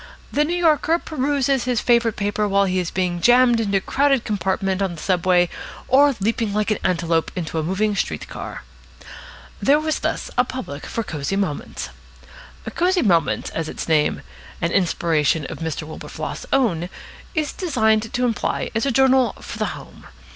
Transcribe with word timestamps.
The 0.31 0.43
New 0.43 0.55
Yorker 0.55 0.97
peruses 0.97 1.65
his 1.65 1.79
favourite 1.79 2.15
paper 2.15 2.47
while 2.47 2.65
he 2.65 2.79
is 2.79 2.89
being 2.89 3.21
jammed 3.21 3.59
into 3.59 3.77
a 3.77 3.81
crowded 3.81 4.25
compartment 4.25 4.81
on 4.81 4.95
the 4.95 4.99
subway 5.03 5.47
or 5.87 6.15
leaping 6.19 6.55
like 6.55 6.71
an 6.71 6.79
antelope 6.83 7.31
into 7.35 7.59
a 7.59 7.63
moving 7.63 7.95
Street 7.95 8.27
car. 8.27 8.63
There 9.61 9.79
was 9.79 9.99
thus 9.99 10.31
a 10.39 10.43
public 10.43 10.87
for 10.87 11.03
Cosy 11.03 11.35
Moments. 11.35 11.89
Cosy 12.73 13.03
Moments, 13.03 13.51
as 13.51 13.69
its 13.69 13.87
name 13.87 14.23
(an 14.59 14.71
inspiration 14.71 15.45
of 15.51 15.59
Mr. 15.59 15.83
Wilberfloss's 15.83 16.47
own) 16.51 16.89
is 17.35 17.53
designed 17.53 18.11
to 18.11 18.25
imply, 18.25 18.71
is 18.73 18.87
a 18.87 18.91
journal 18.91 19.33
for 19.39 19.59
the 19.59 19.65
home. 19.77 20.07